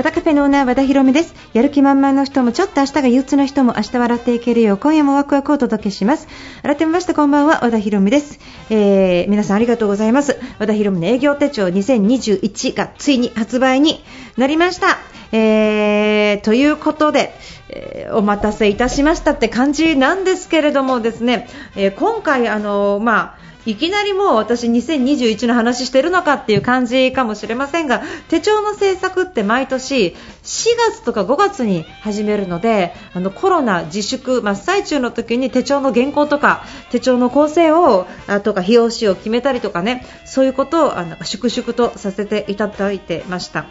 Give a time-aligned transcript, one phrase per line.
[0.00, 1.34] 和田カフェのオーナー和田博美です。
[1.52, 6.26] やる気満々の人もちょっと明日が憂鬱の人も明日笑っていけるよう今夜もワクワクをお届けします。
[6.62, 8.40] 改めましてこんばんは和田博美です、
[8.70, 10.40] えー、皆さんありがとうございます。
[10.58, 14.02] 和田博美の営業手帳2021がついに発売に
[14.38, 14.96] なりました。
[15.32, 17.34] えー、ということで、
[17.68, 43.66] えー、お待たせいたしましたって感じなんですけれどもですね、えー、今回あのまあいきなりもう私2021の話してるのかっていう感じかもしれませんが手帳の制作って毎年4月とか5月に始めるのであのコロナ自粛真っ最中の時に手帳の原稿とか手帳の構成をあとか費用紙を決めたりとかねそういうことをあの粛々とさせていただいてました。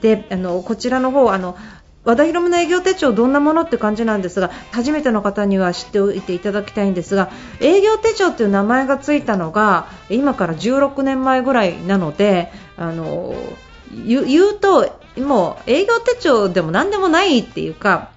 [0.00, 1.56] であのこちらの方あの
[2.08, 13.34] 和田博の営業手帳どんなものって感じなんですが初めての方には知っておいていただきたいんですが営業手帳という名前がついたのが今から16年前ぐらいなのであの
[13.92, 18.10] 言うともう営業手帳でも何でもないっていうか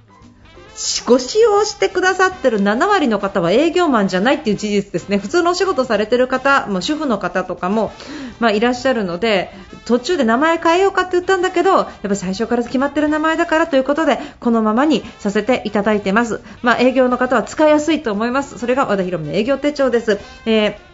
[1.05, 5.17] ご使用してくださってる7割の方は営業マンじゃないっていう事実ですね。
[5.17, 7.91] 普通のお仕事されてる方も主婦の方とかも、
[8.39, 9.51] まあ、いらっしゃるので
[9.85, 18.57] 途中で名前変えようかって言ったんだけどやっぱ最初から決まってる名前だからということでこのままにさせていただいてます、まあ、営業の方は使いやすいと思います。
[18.57, 20.90] それが和田博美の営業手帳です、えー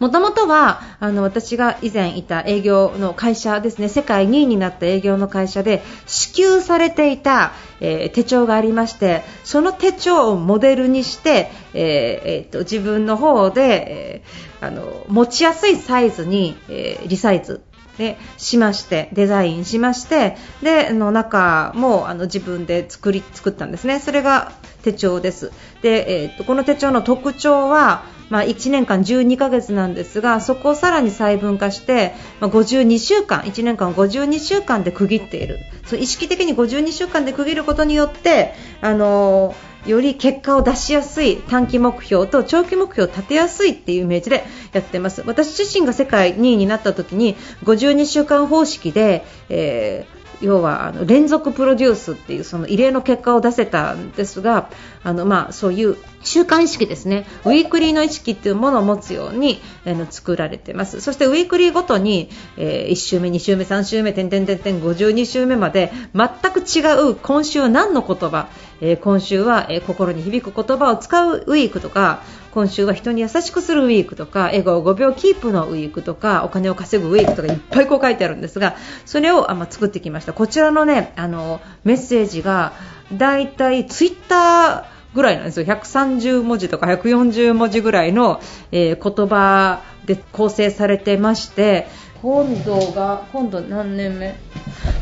[0.00, 3.88] もともとはあの私が以前いた営業の会社ですね。
[3.88, 14.22] 世界2位になった営業の会社で支給されていた、えー、手帳がありましてその手帳をモデルにして、えーえー、と自分の方で、
[14.60, 17.62] えー、あの持ちやすいサイズに、えー、リサイズ
[17.98, 24.00] でしましてデザインしましてでの中もあの自分で作り作ったんですね。
[24.00, 24.52] それが
[24.82, 25.52] 手帳です。
[25.82, 35.58] で、えー、この手帳の特徴はまあ、1年間12ヶ月なんですがそこをさらに細分化して、まあ、52週間1年間52週間で区切っている。
[35.84, 45.22] そ意識的に52週間で区切ることによってあのより結果を出しやすい短期目標と長期目標を立てやすいっていうイメージでやってます。
[45.26, 54.70] 私自身が世界2位になった時に52週間方式で、えー要はあの連続プロデュースっていうその異例の結果を出せたんですが
[55.02, 57.26] あの、まあ、そういう習慣意識ですね。
[57.44, 61.00] ウィークリーの意識っていうものを持つように、あの作られてます。
[61.00, 62.28] そしてウィークリーごとに、
[62.58, 68.48] えー、1週目、2週目、3週目、点々点々52週目まで全く違う今週は何の言葉、
[68.82, 72.22] えー、今週は、えー、心に響く言葉を使うウィークとか
[72.52, 80.32] 今週は人に優しくするウィークとか笑顔5秒キープのウィークとかお金を稼ぐウィークとかいっぱいこう書いてあるんですがそれをあ、ま作ってきました。
[80.32, 82.72] こちらのねあのメッセージが
[83.12, 85.66] だいたいツイッターぐらいなんですよ。
[85.66, 88.40] 130文字とか140文字ぐらいの、
[88.72, 91.86] えー、言葉で構成されてまして
[92.22, 94.36] 今度が今度何年目？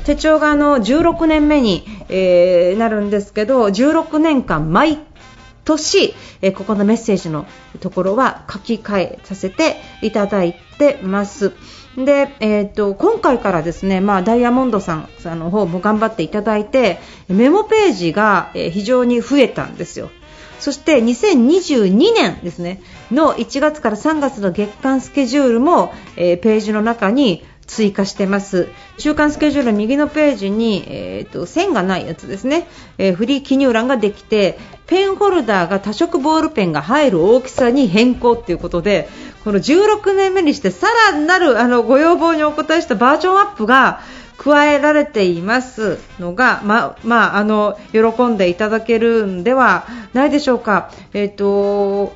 [0.04, 4.96] 手帳があの16年目に、えー、なるんですけど16年間毎
[5.76, 7.46] 年、えー、ここのメッセージの
[7.80, 11.52] ところは書き換えさせていただいてます。
[11.96, 15.08] で、えーと、今回からですね、まあ、ダイヤモンドさん
[15.38, 20.10] の方も頑張っていただいてメモページが非常に増えたんですよ。
[20.60, 39.08] そして2022年ですねの1月から3月の月間スケジュールも、えー、ページの中に追加してます週間スケジュールの右のページに、えーと、線がないやつですね、えー、フリー記入欄ができてペンホルダーが多色ボールペンが入る大きさに変更ということで
[39.44, 44.00] この16年目にしてさらなるあのご要望にお答えしたバージョンアップが
[44.38, 50.90] 加えられていますのが、ままあ、の喜んでいただけるんではないでしょうか。
[51.12, 52.14] えっ、ー、と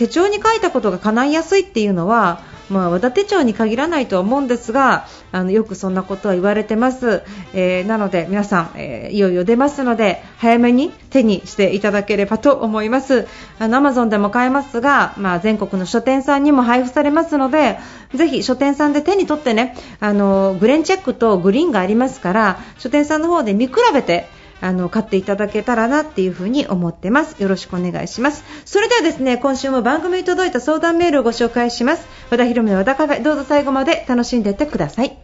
[0.00, 2.40] 手帳に書いたことが叶いやすいっていうのは
[2.70, 7.22] まあ、和田手帳に限らないとは思うんですがあのよくそんなことは言われてます、
[7.52, 13.26] えー、なので皆さん、えー、いよいよ出ますので早めに手にしていただければと思います。
[13.58, 17.78] あの Amazon でも買えますが、まあ、全国の書店さんにも配布されますので
[18.14, 24.28] ぜひ書店さんで手に取ってねあのグレンチェックとグリーンがありますから書店さんの方で見比べて
[24.60, 27.40] あの買っていただけたらなっていうふうに思ってます。
[27.42, 28.44] よろしくお願いします。
[28.64, 32.06] それではですね、今週も番組に届いた相談メールをご紹介します。
[32.30, 35.18] 和田博美の和田カフェ、どうぞ最後まで楽しんでいってください。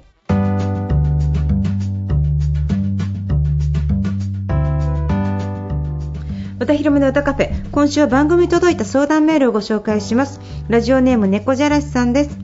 [6.59, 12.39] 和田博美の歌カフェ今週は番組に届いた相談メールをご紹介しますラジオネーム猫じゃらしさんです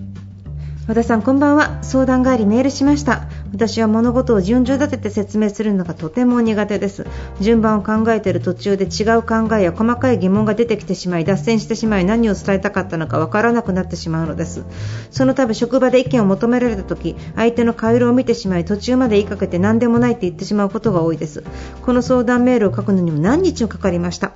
[0.87, 3.23] 和田さんこんばんは相談帰りメールしました
[3.53, 7.07] 私は物事を順序立てて説明するのがとても苦手です。
[7.41, 14.65] 順番を考えている途中で違う考えや細かい疑問が出てきてしまい脱線してしまい何を伝えたかったのかわからなくなってしまうのです。
[15.11, 21.45] その度職場で意見を求められた時相手の顔色を見てしまい途中まで言いかけて何でもないって言ってしまうことが多いです。
[21.83, 24.33] この相談メールを書くのにも何日もかかりました。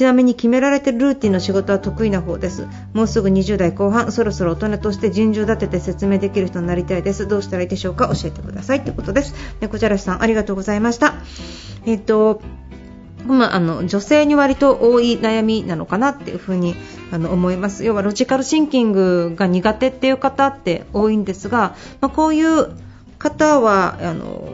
[0.00, 2.66] ちなみに決められてるルーティンの仕事は得意な方です。
[2.94, 7.28] もうすぐ20代後半そろそろ大人として順序立てて説明できる人になりたいです。
[7.28, 8.06] どうしたらいいでしょうか？
[8.06, 9.34] 教えてくださいということです。
[9.60, 11.16] 猫じゃらしさんありがとうございました。
[11.84, 12.40] えっ、と
[13.26, 16.76] まあ、あの女性に割と多い悩みなのかなっていうふうに
[17.12, 17.84] あの思います。
[17.84, 22.70] 要はロジカルシンキングが苦手っていう方って多いんですが、まあ、こういう
[23.18, 24.48] 方はあの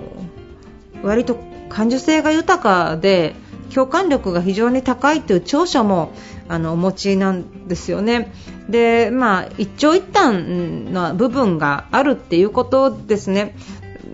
[1.04, 1.38] 割と
[1.69, 3.37] 感受性が豊かで
[3.74, 6.12] 共感力が非常に高いという長所も
[6.48, 8.32] あのお持ちなんですよね。
[8.68, 13.54] で、まあ、一長一短な部分があるっていうことですね。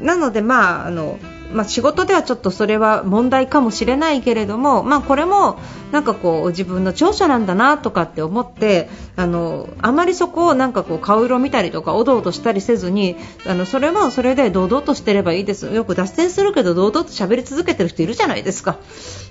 [0.01, 1.19] なので、まあ、あの
[1.53, 5.59] まあ、仕事ではちょっとそれは問題かもしれないけれども、まあ、これも
[5.91, 13.17] なんかこう自分の長所なんだなとかって思ってあのあまりそこをなんかこう顔色見たりとかおどおどしたりせずに
[13.47, 15.67] あのそれはそれで堂々としてればいいです。
[15.67, 18.79] よく脱線するけど堂々と喋り続けてる人いるじゃないですか。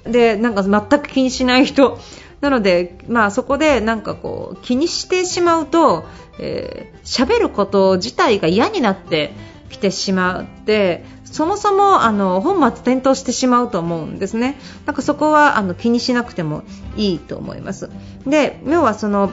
[0.04, 1.98] でなんか全く気にしない人。
[2.42, 6.06] なので、まあ、そこでなんかこう気にしてしまうと
[6.40, 9.32] 喋、えー、ること自体が嫌になって
[9.70, 14.60] きてしまってそもそもあの本末転倒してしまうと思うんですね。
[14.86, 16.64] なんかそこはあの気にしなくても
[16.98, 17.90] いいと思います。
[18.26, 19.32] で、要はその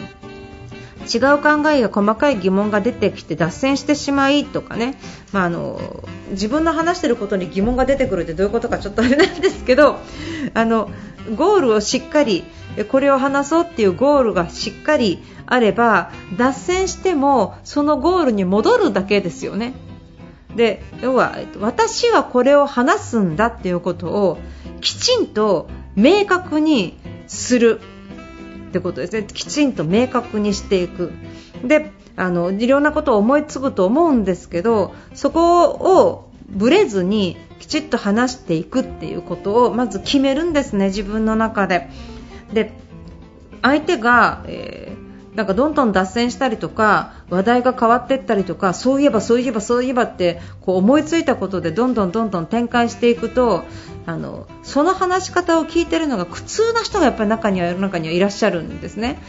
[1.12, 4.98] 違う考えや細かい疑問が出てきて脱線してしまいとかね、
[5.32, 9.96] まあ、あの自分の話していることに疑問が出てくるってどういうことかちょっとあれなんですけど
[10.54, 10.90] あの
[11.34, 12.44] ゴールをしっかり
[12.90, 19.87] これを話そうっていうゴールがしっかりあれば脱線してもそのゴールに戻るだけですよね。
[20.56, 24.38] で要は私はこれを話すんだっていうことを
[24.80, 26.96] きちんと明確に
[27.26, 27.80] する
[28.68, 29.24] ってことですね。
[29.24, 31.12] きちんと明確にしていく。
[31.64, 41.88] であのいろんなことを思いつくと思うんですけどそこをぶれずにきちっと話していくっていうことをまず決めるんですね自分の中で。
[42.52, 42.72] で
[43.62, 45.07] 相手が、えー
[45.38, 53.62] なんかどんどん脱線したりとか話題が変わっていったりとかそういえばそういえばそういえばってこう思いついたことでどんどんどんどん展開していくと
[54.04, 59.20] あのその話し方を聞いているのが苦痛な人がやっぱり中には世の中にはいらっしゃるんですね。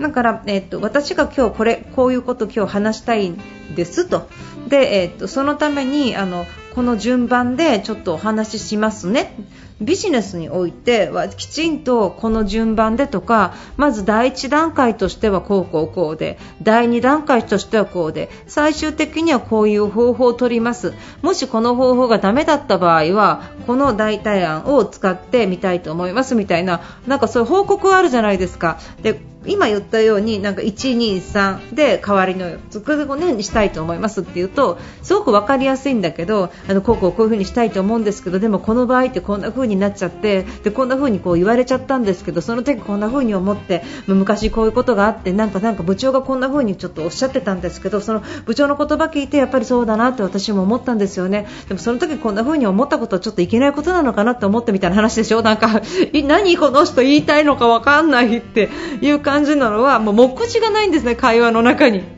[0.00, 3.40] だから、えっと、私が今日これこういうことを今日話したいん
[3.74, 4.28] ですと
[4.68, 6.46] で、えっと、そのためにあの
[6.76, 9.34] この順番でちょっとお話ししますね。
[9.80, 20.92] ビジネスにおいてはきちんとこの順番でとかまず第1段階としてはこうこうこうで第2段階としてはこうで最終的にはこういう方法を取ります。
[21.22, 26.34] もしこの方法がダメだった場合はこの代替案を使ってみたいと思います。
[26.34, 28.78] みたいななんかそういう報告はあるじゃないですか。
[29.00, 55.42] で今言ったようになんか1、2、3で代わりの4つこれねにしたいと思いますっていうとすごく分かりやすいんだけどあのこうこうこういう風にしたいと思うんですけどでもこの場合ってこんな風になっちゃってでこんな風にこう言われちゃったんですけどその時こんな風に思って昔こういうことがあってなんかなんか部長がこんな風にちょっとおっしゃってたんですけどその部長の言葉聞いてやっぱりそうだなって私も思ったんですよねでもその時こんな風に思ったことはちょっといけないことなのかなって思ってみたいな話でしょ？
[55.42, 55.82] なんか
[56.12, 58.70] 何この人言いたいのか分かんないって
[59.00, 62.15] いう感じなのはもう目次がないんですね会話の中に。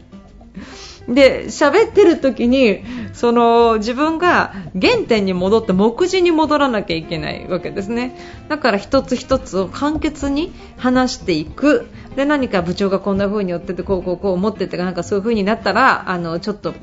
[1.08, 2.84] で喋ってる時に
[3.14, 8.14] その自分が原点に戻って目次に戻らなきゃいけないわけですね。
[8.48, 11.88] だから一つ一つを簡潔に話していく。
[12.14, 16.74] で何か部長がこんな風に言っててこうこうこう思っててなんかそういう風になったらあのちょっと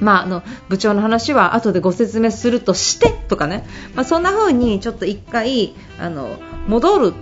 [0.00, 6.36] まあ、あの部長の話は後でご説明するとしてとかね、まあ、そんな風にちょっと1回あの
[6.68, 7.14] 戻る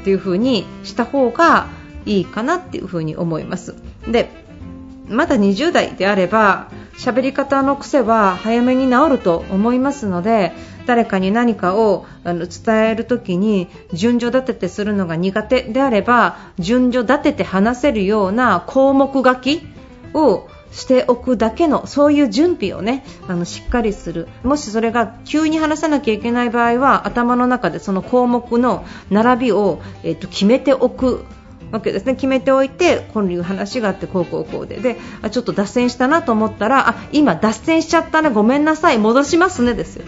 [0.00, 1.68] っていう風にした方が
[2.06, 3.76] いいかなっていう風に思います。
[4.08, 4.28] で
[5.10, 10.52] まだ20代であれば喋り方の癖は早めに治ると思いますので
[10.86, 19.62] 誰かに何かをあの伝えるときに順序立ててするのが苦手であれば順序立てて話せるような項目書き
[20.14, 24.28] をしておくだけのそういう準備をねあのしっかりする。
[24.44, 31.24] もしそれが急に話さなきゃいけない場合は頭の中でその項目の並びを、えっと、決めておく。
[31.70, 32.14] わけですね。
[32.14, 34.76] 決めておいてこういう話があってこうこうこうで。
[34.76, 38.30] であちょっと脱線したなと思ったらあ今脱線しちゃったね。
[38.30, 38.98] ごめんなさい。
[38.98, 39.74] 戻しますね。
[39.74, 40.04] ですよ。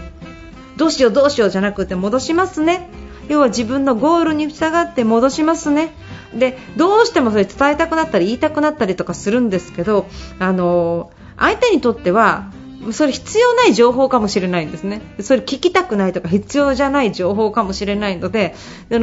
[0.76, 2.88] どうしようどうしようじゃなくて戻しますね。
[3.28, 5.94] 要は自分のゴールに従って戻しますね。
[6.34, 10.06] でどうしてもそれ伝えたくなったり言いたくなったりとかするんですけど
[10.38, 12.50] あの相手にとっては
[12.90, 15.00] それ必要ない情報かもしれないんですね。
[15.20, 18.54] それ聞きたくないとか必要じゃない情報かもしれないので、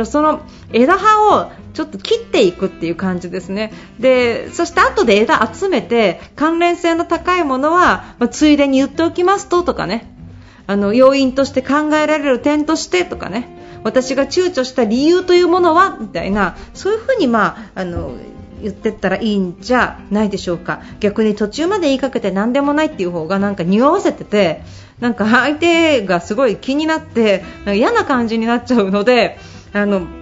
[0.05, 0.41] その
[0.73, 3.71] 枝葉をちょっと切っていくっていう感じですね。
[3.99, 10.13] で、そして後で枝集めて関連性の高いものは、まあ、ついでに言っておきますととかね。
[10.67, 13.47] あの要因として考えられる点としてとかね。
[13.83, 18.11] 私が躊躇した理由というものはみたいなそういうふうに、まあ、あの
[18.61, 20.81] 言ってったらいいんじゃないでしょうか。
[20.99, 24.61] 逆に途中まで言いかけて何でもないっていう方がなんか匂わせてて
[24.99, 29.37] なんか相手がすごい気になって嫌な感じになっちゃうので
[29.73, 30.18] あの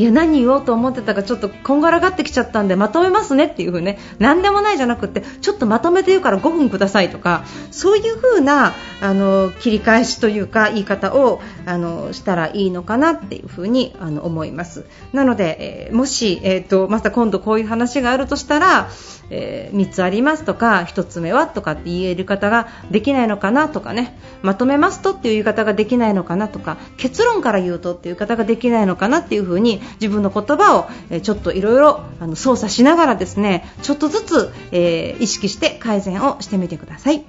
[0.00, 3.98] いや何言おうと思ってたかちょっとこんがらがってきちゃったんでまとめますねっていう風ね。
[4.18, 14.86] 何でもないじゃなくてちょっとまとめて言うから5分くださいとかそういう風なあの切り返しというか言い方をあのしたらいいのかなっていう風にあの思います。
[15.12, 18.88] なので、えー、もし、えーと、また今度こういう話があるとしたら、
[19.28, 24.18] えー、3つありますとか1つ目はとかって言える方ができないのかなとかね。
[24.40, 30.88] まとめますとっていう言い方ができないのかなとか結論から言うとっていう方ができないのかなっていう風に自分の言葉を
[31.20, 32.04] ちょっといろいろ
[32.34, 37.24] 操作しながらですねちょっとずつ、えー、意識して改善をしてみてください。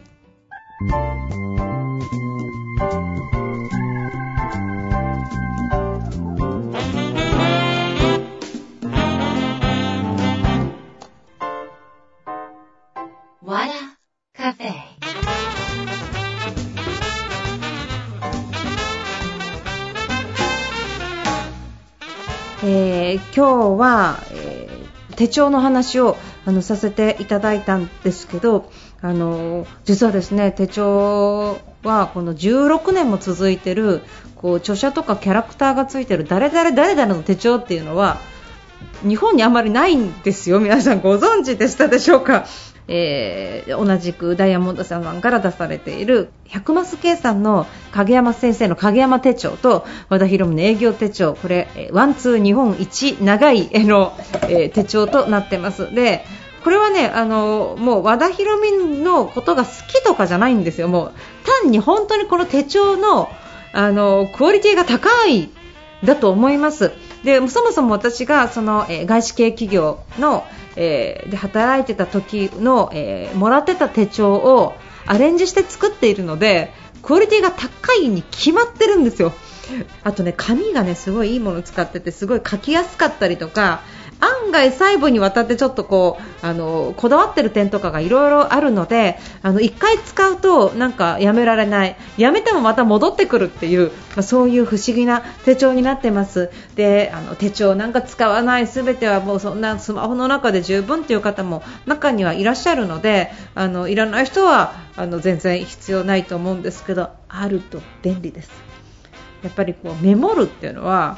[23.36, 28.72] 今日は、えー、手帳の話をあのさせていただいたんですけど
[29.02, 34.02] あの実はですね手帳はこの16年も続いてる
[34.36, 38.18] こう著者とかキャラクターがついてる誰々誰々の手帳っていうのは
[39.08, 40.60] 日本にあまりないんですよ。
[40.60, 42.46] 皆さんご存知でしたでしょうか？
[42.94, 55.96] えー、同じくダイヤモンドさんから出されている百マス計算の影山先生の影山手帳と和田博美の営業手帳これワンツー日本一長い絵の、えー、手帳となってます。
[55.96, 56.26] で
[56.66, 60.90] これはねあのもう和田博美のことが好きとかじゃないんですよ。
[60.90, 61.12] もう
[61.64, 63.30] 単に本当にこの手帳の
[63.74, 65.50] あのクオリティが高い
[66.04, 66.92] だと思います
[67.24, 74.74] でそもそも私がその、えー、外資系企業のえー、で働いてた時の、えー、もらってた手帳を
[75.06, 79.34] アレンジして作っているのでクオリティが高いに決まってるんですよ。
[80.04, 83.82] あとね紙がねすごいいいものを使っててすごい書きやすかったりとか
[84.22, 108.52] 案外細部にわたってちょっとこうあのこだわってる点とかがいろいろあるのであの1回使うとなんかやめられないやめてもまた戻ってくるっていう、まあ、そういう不思議な手帳になってますであの手帳なんか使わない全てはもうそんなスマホの中で十分っていう方も中にはいらっしゃるのであのいらない人はあの全然必要ないと思うんですけどあると便利です。
[109.44, 111.18] やっぱりこうメモるっていうのは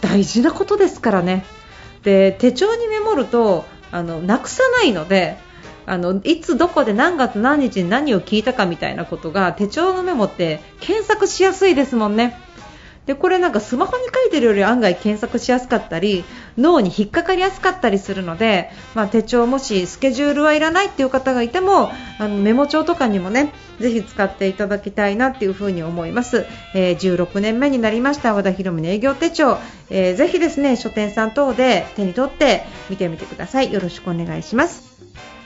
[0.00, 1.44] 大事なことですからね。
[2.06, 5.38] で手帳にメモるとあのなくさないので
[5.86, 12.38] あのいつどこで何月何日に何を聞いたかみたいなことが手帳のメモって検索しやすいですもんね。
[13.06, 16.24] でこれなんかスマホに書いてるより案外検索しやすかったり
[16.58, 29.58] 脳に引っかかりやすかったりするので、まあ、手帳もしスケジュールはいらないっていう方がいてもあのメモ帳とかにもねぜひ使っていただきたいなっていうふに思います、えー、16年目になりました和田博美の営業手帳、
[29.90, 33.72] えー、ぜひですね書店さん等で手に取って見てみてください。
[33.72, 34.96] よろしくお願いします。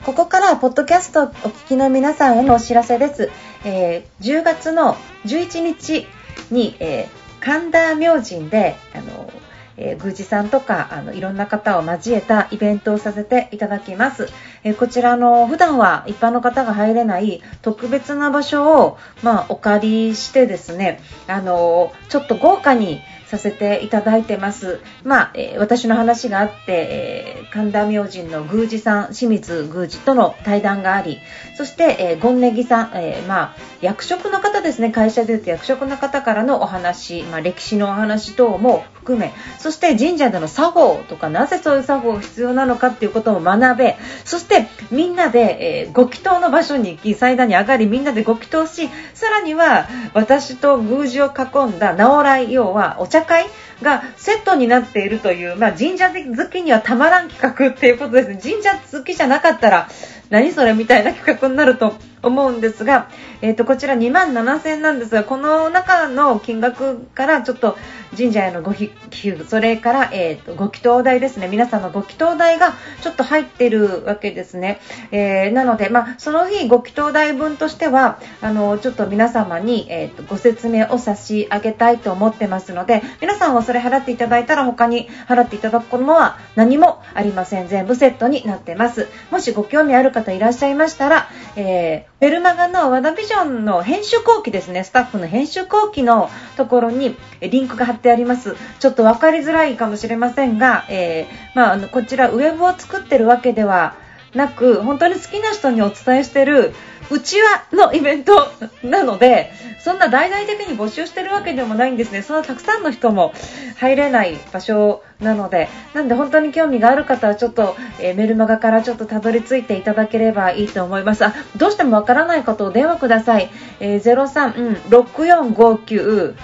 [0.05, 3.31] ここからポッドキャストお聞きの皆さんへのお知らせです、
[3.67, 6.07] えー、10月の11日
[6.51, 9.33] に、えー神田明神であの、
[9.81, 14.29] えー、宮司さんとかあのいろんな方を交えたイベントをさせていただきます、
[14.63, 24.81] えー、こちらの普段は一般の方が入れない特別な場所を、まあ、お借りしてですねあのちょっと豪華にさせていただいてます。
[25.05, 31.21] まあ、えー、私の話があって、えー、神田明神の宮司さん、清水宮司との対談があり、
[31.57, 53.47] そして、えー、ゴンネギさん、えー、まあ、役職の方ですね、会社でいうと役職の方からのお話、まあ、歴史のお話等も含め、そそして神社での作法とか、なぜそういう作法が必要なのかっていうことも学べ、そしてみんなで、えー、ご祈祷の場所に行き、祭壇に上がり、みんなでご祈祷し、さらには私と宮司を囲んだ直来、要はお茶会
[53.81, 58.41] がセットになっているという、まあ、神社好きにはたまらん企画っていうことですね。
[58.43, 59.89] 神社好きじゃなかったら、
[60.31, 63.09] 何それみたいな企画になると思うんですが、
[63.41, 67.77] えー、とこちら2万7000円なんですがこの中の金額からちょっと
[68.17, 71.47] 神社へのご寄付それから、えー、とご祈祷代ですね。
[71.47, 74.81] 皆さんのご祈祷代がちょっと入ってるわけですね、
[75.13, 87.69] えー、なので、まあ、その日ご祈祷代分としてはあのちょっと皆様に、えー、とご説明を差し上げたいと思ってますので皆さんはそれ払っていただいたら他に払っていただくものは何もありません。
[87.69, 89.09] 全部セットになってます。
[89.31, 94.85] もしご興味ある方いらっしゃいましたら、えー、メルマガのワダビジョンの編集後期ですね。
[94.85, 98.57] スタッフの編集後期のところにリンクが貼ってあります。
[98.79, 103.95] ちょっとわかりづらいかもしれませんが、えー、まあ、こちらウェブを作ってるわけでは
[104.35, 106.75] なく本当に好きな人にお伝えしてる
[107.11, 108.49] うちわのイベント
[108.85, 109.51] なので
[109.83, 112.23] そんな大々的に募集してるわけでもないんですね。
[112.23, 113.33] そのたくさんの人も
[113.77, 115.69] 入れない場所なので。
[115.95, 121.25] なんで本当に興味がある方はちょっと、えー、メルマガからちょっとたどり着いていただければいいと思います。
[121.25, 126.35] あどうしてもわからない方を電話ください、えー、03、うん、6459、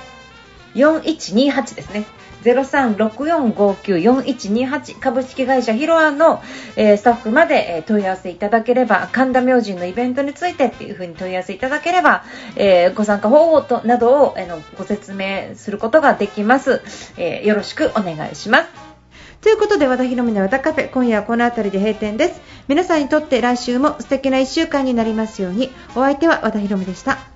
[0.74, 2.04] 4128ですね。
[2.52, 6.42] 0364594128株式会社ヒロアの、
[6.76, 12.24] えー、スタッフまで、え、問い合わせいただければ神田明神のイベントについてっていう風に問い合わせいただければ、
[12.56, 16.82] えー、ご参加方法となどを、えー、ご説明することができます、
[17.16, 18.68] えよろしくお願いします。
[19.40, 22.40] ということで和田ヒ美の和田カフェ今夜はこの辺りで閉店です。
[22.68, 25.70] 皆さんにとって来週も素敵な1週間になりますように。
[25.94, 27.35] お相手は和田ヒ美でした。